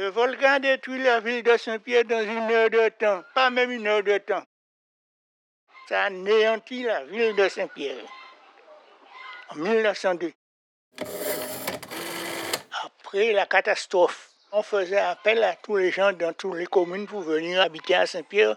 [0.00, 3.86] Le volcan détruit la ville de Saint-Pierre dans une heure de temps, pas même une
[3.86, 4.42] heure de temps.
[5.90, 8.06] Ça anéantit la ville de Saint-Pierre
[9.50, 10.32] en 1902.
[12.82, 17.20] Après la catastrophe, on faisait appel à tous les gens dans toutes les communes pour
[17.20, 18.56] venir habiter à Saint-Pierre,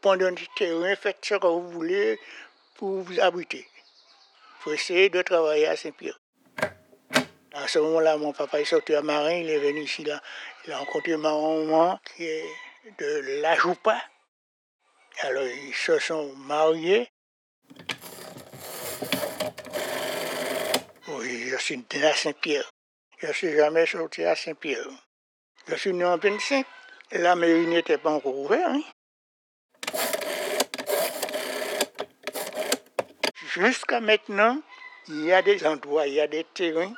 [0.00, 2.18] prendre du terrain, faites ce que vous voulez
[2.76, 3.68] pour vous abriter.
[3.68, 6.18] Il faut essayer de travailler à Saint-Pierre.
[7.60, 10.22] À ce moment-là, mon papa est sorti à Marin, il est venu ici, là.
[10.64, 12.44] il a rencontré ma maman qui est
[12.98, 14.00] de La Joupa.
[15.22, 17.10] Alors ils se sont mariés.
[21.08, 22.70] Oui, je suis né à Saint-Pierre.
[23.18, 24.86] Je ne suis jamais sorti à Saint-Pierre.
[25.66, 26.64] Je suis né en 25.
[27.10, 28.70] La mairie n'était pas encore ouverte.
[28.70, 28.82] hein.
[33.52, 34.62] Jusqu'à maintenant,
[35.08, 36.94] il y a des endroits, il y a des terrains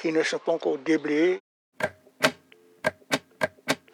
[0.00, 1.40] qui ne sont pas encore déblayés.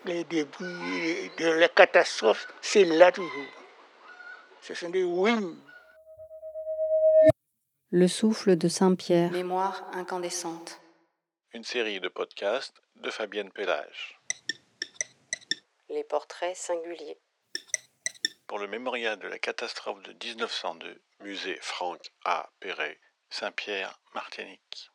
[0.04, 3.46] Les débris de la catastrophe, c'est là toujours.
[4.60, 5.56] Ce sont des ruines.
[7.90, 9.30] Le souffle de Saint-Pierre.
[9.30, 10.80] Mémoire incandescente.
[11.52, 14.18] Une série de podcasts de Fabienne Pellage.
[15.88, 17.20] Les portraits singuliers.
[18.46, 22.50] Pour le mémorial de la catastrophe de 1902, musée Franck A.
[22.60, 22.98] Perret,
[23.30, 24.91] Saint-Pierre, Martinique.